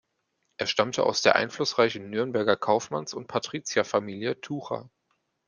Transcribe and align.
Er 0.57 0.65
stammte 0.65 1.03
aus 1.03 1.21
der 1.21 1.35
einflussreichen 1.35 2.09
Nürnberger 2.09 2.57
Kaufmanns- 2.57 3.13
und 3.13 3.27
Patrizierfamilie 3.27 4.41
Tucher. 4.41 4.89